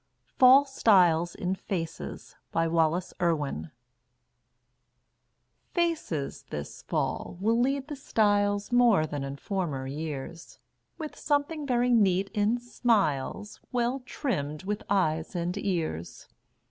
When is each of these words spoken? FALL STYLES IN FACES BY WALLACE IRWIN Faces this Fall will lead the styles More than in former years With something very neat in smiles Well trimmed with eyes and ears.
FALL 0.39 0.65
STYLES 0.65 1.35
IN 1.35 1.53
FACES 1.53 2.35
BY 2.51 2.69
WALLACE 2.69 3.13
IRWIN 3.19 3.69
Faces 5.75 6.43
this 6.49 6.81
Fall 6.81 7.37
will 7.39 7.59
lead 7.61 7.87
the 7.87 7.95
styles 7.95 8.71
More 8.71 9.05
than 9.05 9.23
in 9.23 9.35
former 9.35 9.85
years 9.85 10.57
With 10.97 11.15
something 11.15 11.67
very 11.67 11.93
neat 11.93 12.31
in 12.33 12.57
smiles 12.57 13.59
Well 13.71 13.99
trimmed 13.99 14.63
with 14.63 14.81
eyes 14.89 15.35
and 15.35 15.55
ears. 15.55 16.27